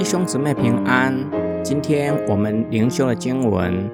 [0.00, 1.14] 弟兄姊妹平安，
[1.62, 3.88] 今天我们灵修的经文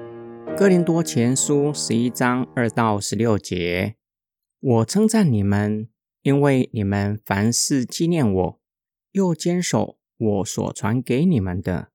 [0.57, 3.97] 《哥林多前书》十一章二到十六节。
[4.59, 5.89] 我称赞你们，
[6.21, 8.59] 因为你们凡事纪念我，
[9.11, 11.89] 又坚守我所传给你们的。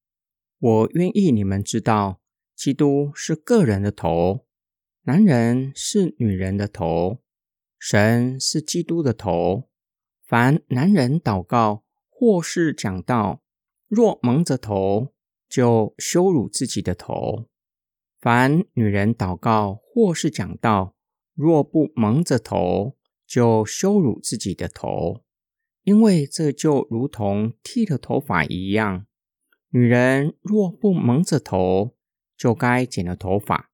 [0.59, 2.21] 我愿意你们知道，
[2.55, 4.47] 基督是个人的头，
[5.05, 7.19] 男人是女人的头，
[7.85, 9.69] 神是基督的头。
[10.23, 13.43] 凡男人祷告或是讲道，
[13.89, 15.13] 若蒙着头，
[15.49, 17.49] 就羞辱自己的头；
[18.21, 20.95] 凡女人祷告或是讲道，
[21.35, 22.97] 若不蒙着头，
[23.27, 25.25] 就羞辱自己的头，
[25.83, 29.07] 因为这就如同剃了头发一样。
[29.71, 31.97] 女人若不蒙着头，
[32.37, 33.71] 就该剪了头发；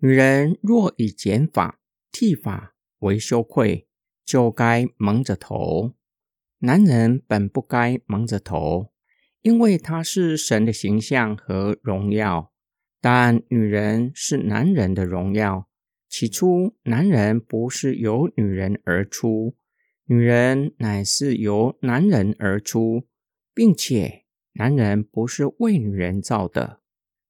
[0.00, 1.80] 女人若以剪发、
[2.12, 3.86] 剃发为羞愧，
[4.24, 5.92] 就该蒙着头。
[6.60, 8.92] 男人本不该蒙着头。
[9.42, 12.52] 因为他是神的形象和荣耀，
[13.00, 15.66] 但女人是男人的荣耀。
[16.10, 19.56] 起初，男人不是由女人而出，
[20.04, 23.06] 女人乃是由男人而出，
[23.54, 26.80] 并且男人不是为女人造的，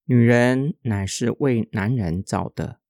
[0.06, 2.80] 女人乃是为男人造的。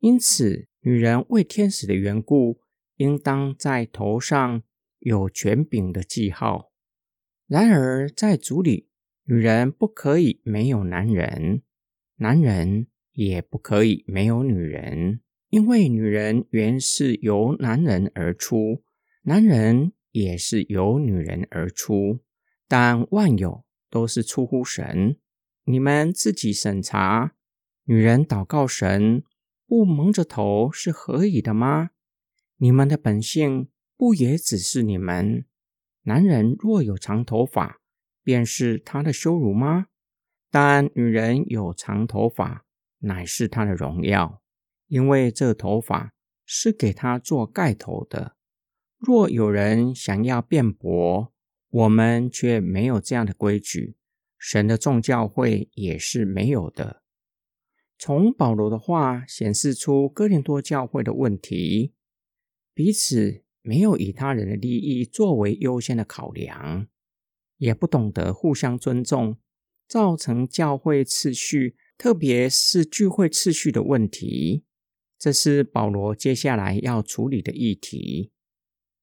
[0.00, 2.62] 因此，女人为天使的缘故，
[2.96, 4.62] 应当在头上
[5.00, 6.72] 有权柄的记号。
[7.46, 8.88] 然而，在主里，
[9.24, 11.60] 女人不可以没有男人，
[12.16, 18.82] 男人也不可以没有女人，因为女人原是由男人而出，
[19.24, 22.20] 男人也是由女人而出。
[22.66, 25.18] 但万有都是出乎神。
[25.64, 27.34] 你们自己审查，
[27.84, 29.22] 女人祷告神
[29.68, 31.90] 不蒙着头是何以的吗？
[32.56, 35.44] 你们的本性不也只是你们？
[36.04, 37.82] 男人若有长头发，
[38.24, 39.88] 便是他的羞辱吗？
[40.50, 42.64] 但女人有长头发，
[43.00, 44.42] 乃是她的荣耀，
[44.86, 46.14] 因为这头发
[46.46, 48.36] 是给她做盖头的。
[48.96, 51.34] 若有人想要辩驳，
[51.68, 53.98] 我们却没有这样的规矩，
[54.38, 57.02] 神的众教会也是没有的。
[57.98, 61.92] 从保罗的话显示出哥林多教会的问题，
[62.74, 63.44] 彼此。
[63.60, 66.86] 没有以他人的利益作为优先的考量，
[67.58, 69.36] 也不懂得互相尊重，
[69.86, 74.64] 造成教会次序，特别是聚会次序的问题。
[75.18, 78.32] 这是保罗接下来要处理的议题。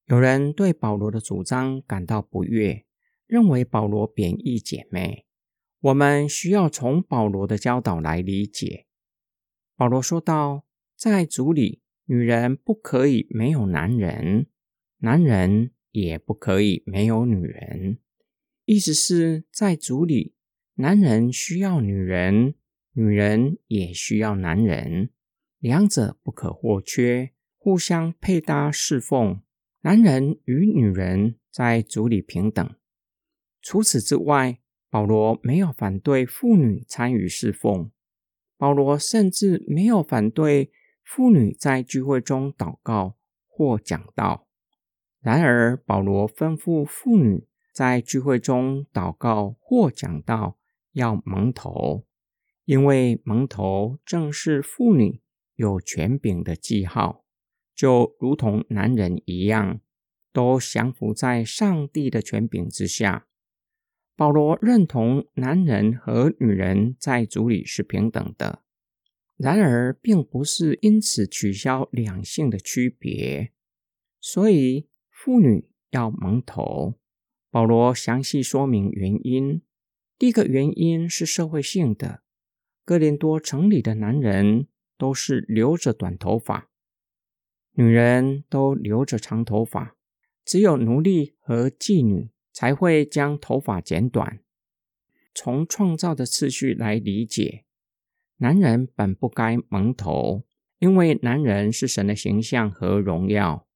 [0.06, 2.84] 有人对保罗的主张感到不悦，
[3.28, 5.25] 认为保罗贬义姐妹。
[5.86, 8.86] 我们需要从保罗的教导来理解。
[9.76, 10.66] 保罗说道
[10.98, 14.46] ：“在主里，女人不可以没有男人。”
[14.98, 17.98] 男人也不可以没有女人，
[18.64, 20.34] 意思是在主里，
[20.76, 22.54] 男人需要女人，
[22.92, 25.10] 女人也需要男人，
[25.58, 29.42] 两者不可或缺，互相配搭侍奉。
[29.82, 32.74] 男人与女人在主里平等。
[33.60, 34.58] 除此之外，
[34.88, 37.90] 保罗没有反对妇女参与侍奉，
[38.56, 40.70] 保罗甚至没有反对
[41.04, 43.16] 妇女在聚会中祷告
[43.46, 44.46] 或讲道。
[45.20, 50.56] 然而，保罗吩咐妇女在聚会中祷告或讲道
[50.92, 52.06] 要蒙头，
[52.64, 55.20] 因为蒙头正是妇女
[55.56, 57.24] 有权柄的记号，
[57.74, 59.80] 就如同男人一样，
[60.32, 63.26] 都降服在上帝的权柄之下。
[64.16, 68.64] 保罗认同男人和女人在主里是平等的，
[69.36, 73.52] 然而并不是因此取消两性的区别，
[74.20, 74.88] 所以。
[75.18, 76.94] 妇女要蒙头，
[77.50, 79.62] 保罗详细说明原因。
[80.18, 82.22] 第一个原因是社会性的，
[82.84, 86.70] 哥林多城里的男人都是留着短头发，
[87.72, 89.96] 女人都留着长头发，
[90.44, 94.40] 只有奴隶和妓女才会将头发剪短。
[95.34, 97.66] 从创造的次序来理解，
[98.38, 100.46] 男人本不该蒙头，
[100.78, 103.68] 因为男人是神的形象和荣耀。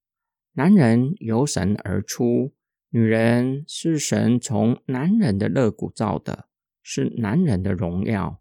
[0.54, 2.54] 男人由神而出，
[2.88, 6.48] 女人是神从男人的肋骨造的，
[6.82, 8.40] 是男人的荣耀。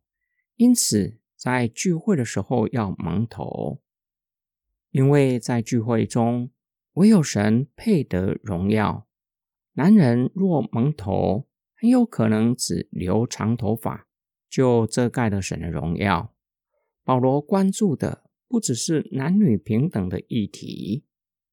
[0.56, 3.82] 因此，在聚会的时候要蒙头，
[4.92, 6.50] 因为在聚会中
[6.94, 9.06] 唯有神配得荣耀。
[9.74, 14.08] 男人若蒙头，很有可能只留长头发，
[14.50, 16.34] 就遮盖了神的荣耀。
[17.04, 21.06] 保罗关注的不只是男女平等的议题。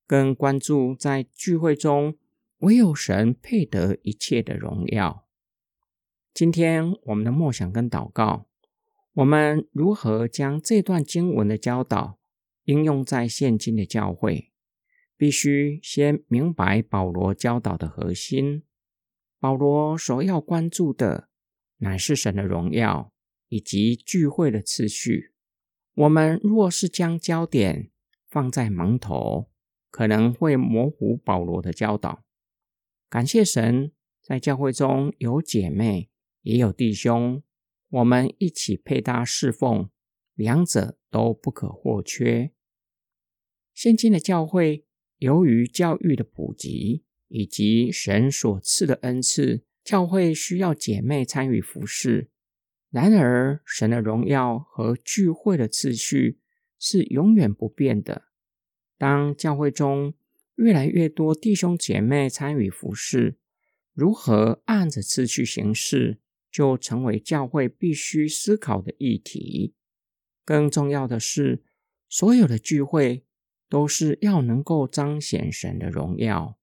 [0.08, 2.16] 更关注在聚会中
[2.58, 5.26] 唯有神配得一切的荣耀。
[6.32, 8.46] 今天我们的默想跟祷告，
[9.14, 12.18] 我们如何将这段经文的教导
[12.66, 14.52] 应用在现今的教会？
[15.18, 18.64] 必须先明白保罗教导的核心。
[19.38, 21.28] 保罗所要关注的
[21.78, 23.12] 乃是神的荣耀
[23.48, 25.32] 以及聚会的次序。
[25.94, 27.90] 我们若是将焦点
[28.26, 29.50] 放在蒙头，
[29.90, 32.24] 可能会模糊保罗的教导。
[33.08, 33.92] 感谢神，
[34.22, 36.10] 在教会中有姐妹
[36.42, 37.42] 也有弟兄，
[37.88, 39.88] 我们一起配搭侍奉，
[40.34, 42.52] 两者都不可或缺。
[43.72, 44.85] 现今的教会。
[45.18, 52.30] 由于教育的普及以及神所赐的恩赐，教会需要姐妹参与服侍。
[52.90, 56.38] 然而，神的荣耀和聚会的次序
[56.78, 58.22] 是永远不变的。
[58.96, 60.14] 当教会中
[60.54, 63.36] 越来越多弟兄姐妹参与服侍，
[63.92, 66.20] 如何按着次序行事，
[66.50, 69.74] 就成为教会必须思考的议题。
[70.44, 71.62] 更重要的是，
[72.08, 73.25] 所有的聚会。
[73.68, 76.58] 都是要能够彰显神的荣耀，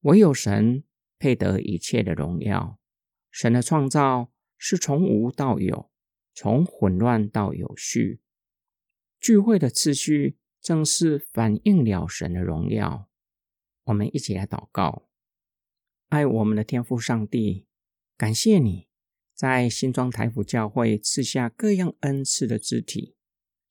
[0.00, 0.84] 唯有神
[1.18, 2.78] 配得一切的荣耀。
[3.30, 5.90] 神的创造是从无到有，
[6.34, 8.20] 从混乱到有序。
[9.18, 13.08] 聚会的次序正是反映了神的荣耀。
[13.84, 15.08] 我们一起来祷告：
[16.08, 17.66] 爱我们的天父上帝，
[18.16, 18.88] 感谢你
[19.34, 23.16] 在新庄台府教会赐下各样恩赐的肢体。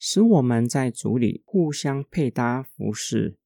[0.04, 3.38] 使我们在组里互相配搭服侍，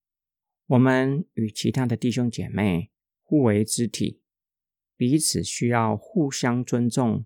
[0.68, 2.92] 我们与其他的弟兄姐妹
[3.24, 4.22] 互为肢体，
[4.96, 7.26] 彼此需要互相尊重，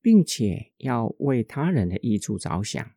[0.00, 2.92] 并且要为他人的益处着想。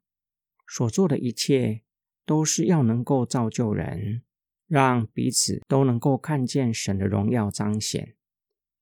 [0.67, 1.81] 所做的一切
[2.23, 4.21] 都是要能够造就人，
[4.67, 8.15] 让彼此都能够看见神的荣耀彰显，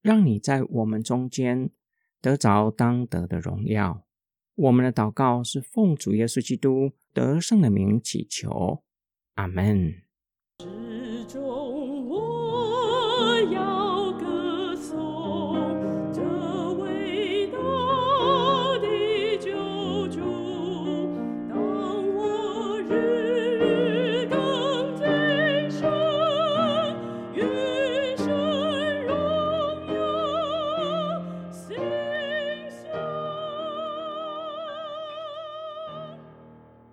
[0.02, 1.70] 让你在我们中间
[2.20, 4.06] 得着当得的荣耀。
[4.62, 8.84] 我们的祷告是奉主耶稣基督得胜的名祈求，
[9.34, 10.04] 阿门。